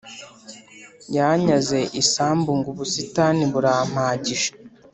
Yanyaze 1.15 1.79
isambu 2.01 2.49
ngo 2.57 2.67
ubusitani 2.73 3.43
burampagije 3.51 4.49